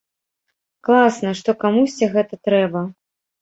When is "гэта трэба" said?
2.15-2.85